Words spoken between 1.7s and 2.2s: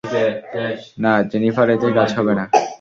এতে কাজ